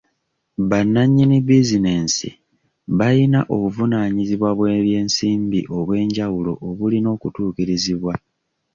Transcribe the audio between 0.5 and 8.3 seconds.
Bannannyini bizinesi bayina obuvunaanyizibwa bw'ebyensimbi obw'enjawulo obulina okutuukirizibwa.